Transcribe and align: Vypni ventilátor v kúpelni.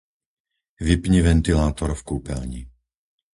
Vypni 0.85 1.19
ventilátor 1.29 1.91
v 1.93 2.01
kúpelni. 2.09 2.61